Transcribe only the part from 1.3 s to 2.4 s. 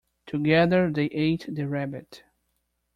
the rabbit.